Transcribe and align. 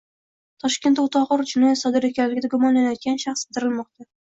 Toshkentda 0.63 1.03
o‘ta 1.09 1.21
og‘ir 1.37 1.45
jinoyat 1.53 1.83
sodir 1.85 2.11
etganlikda 2.11 2.55
gumonlanayotgan 2.59 3.25
shaxs 3.29 3.51
qidirilmoqda 3.51 4.15